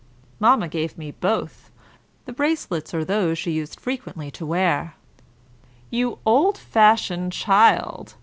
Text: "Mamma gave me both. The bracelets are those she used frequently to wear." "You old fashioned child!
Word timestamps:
"Mamma 0.39 0.67
gave 0.67 0.97
me 0.97 1.11
both. 1.11 1.69
The 2.25 2.33
bracelets 2.33 2.91
are 2.95 3.05
those 3.05 3.37
she 3.37 3.51
used 3.51 3.79
frequently 3.79 4.31
to 4.31 4.47
wear." 4.47 4.95
"You 5.91 6.17
old 6.25 6.57
fashioned 6.57 7.33
child! 7.33 8.15